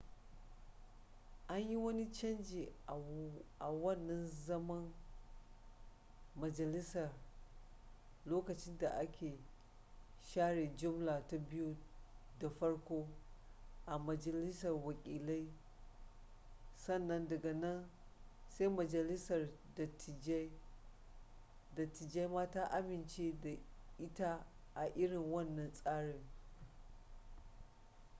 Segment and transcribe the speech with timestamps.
[1.49, 2.71] an yi wani canji
[3.59, 4.93] a wannan zaman
[6.35, 7.11] majalisar
[8.25, 9.33] lokacin da aka
[10.21, 11.77] share jumla ta biyu
[12.39, 13.07] da farko
[13.85, 15.53] a majalisar wakilai
[16.75, 17.89] sannan daga nan
[18.47, 19.49] sai majalisar
[21.75, 23.57] dattijai ma ta amince da
[23.97, 24.45] ita
[24.75, 26.25] a irin wannan tsarin